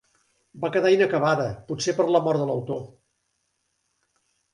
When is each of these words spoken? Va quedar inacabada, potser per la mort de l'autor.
Va 0.61 0.69
quedar 0.75 0.91
inacabada, 0.93 1.45
potser 1.67 1.93
per 1.99 2.05
la 2.15 2.21
mort 2.29 2.41
de 2.45 2.47
l'autor. 2.63 2.81